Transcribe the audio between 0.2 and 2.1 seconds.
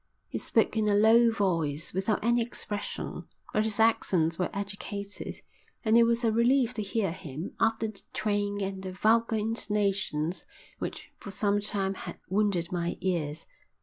He spoke in a low voice,